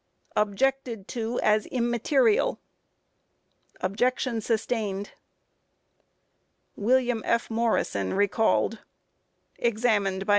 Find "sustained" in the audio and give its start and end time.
4.41-5.11